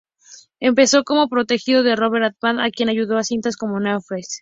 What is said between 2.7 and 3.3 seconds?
quien ayudó en